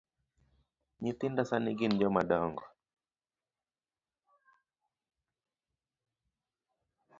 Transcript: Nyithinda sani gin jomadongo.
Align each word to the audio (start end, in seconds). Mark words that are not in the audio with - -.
Nyithinda 1.01 1.41
sani 1.49 1.71
gin 1.79 1.93
jomadongo. 1.99 2.63